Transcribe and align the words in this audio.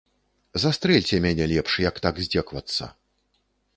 Застрэльце 0.61 1.19
мяне 1.25 1.43
лепш, 1.53 1.71
як 1.89 2.01
так 2.07 2.15
здзекавацца! 2.29 2.85